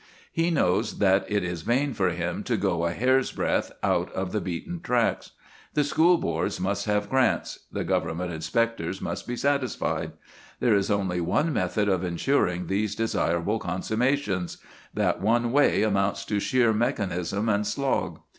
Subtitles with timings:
[0.31, 4.31] He knows that it is vain for him to go a hair's breadth out of
[4.31, 5.33] the beaten tracks.
[5.75, 10.13] The school boards must have grants; the Government inspectors must be satisfied.
[10.59, 14.57] There is only one method of ensuring these desirable consummations:
[14.91, 18.21] that one way amounts to sheer mechanism and slog.